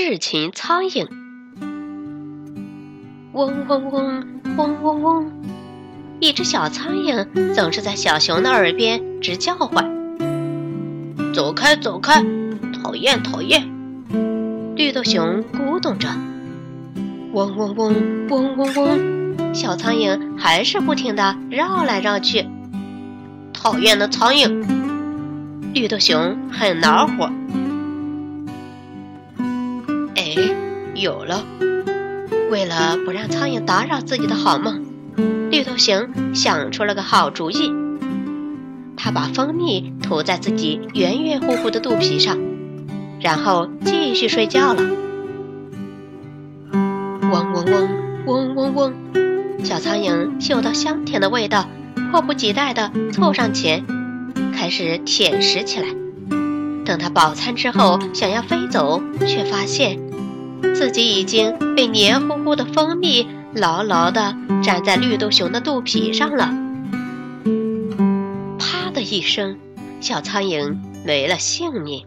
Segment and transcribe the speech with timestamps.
[0.00, 1.08] 智擒苍蝇。
[3.32, 4.24] 嗡嗡嗡，
[4.56, 5.32] 嗡嗡嗡，
[6.20, 10.16] 一只小苍蝇总是在小熊的耳边直叫唤
[11.34, 12.24] ：“走开，走开，
[12.80, 13.68] 讨厌，讨厌！”
[14.76, 16.06] 绿豆熊咕咚着
[17.34, 22.46] ：“嗡嗡嗡，嗡嗡嗡。”小苍蝇还是不停地绕来绕去。
[23.52, 24.64] 讨厌的苍蝇！
[25.74, 27.28] 绿豆熊很恼火。
[30.36, 30.54] 哎，
[30.94, 31.42] 有了！
[32.50, 34.84] 为了不让苍蝇打扰自己的好梦，
[35.50, 37.72] 绿豆熊想出了个好主意。
[38.96, 42.36] 他把蜂蜜涂在自己圆圆乎乎的肚皮上，
[43.20, 44.82] 然后继续睡觉了。
[46.72, 47.88] 嗡嗡嗡，
[48.26, 48.94] 嗡嗡嗡，
[49.64, 51.66] 小苍蝇嗅到香甜的味道，
[52.10, 53.84] 迫不及待地凑上前，
[54.54, 55.86] 开始舔食起来。
[56.84, 60.07] 等它饱餐之后，想要飞走，却发现。
[60.74, 66.52] 自己已经被黏糊糊的蜂蜜牢牢地粘在绿豆熊的肚皮上了。
[68.58, 69.58] 啪的一声，
[70.00, 72.04] 小苍蝇没了性命。